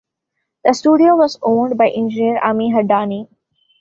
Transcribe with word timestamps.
The 0.63 0.73
studio 0.73 1.15
was 1.15 1.37
owned 1.43 1.77
by 1.77 1.89
engineer 1.89 2.39
Ami 2.43 2.71
Hadani. 2.73 3.27